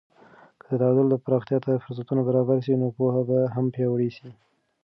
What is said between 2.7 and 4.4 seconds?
نو پوهه به هم پیاوړې سي.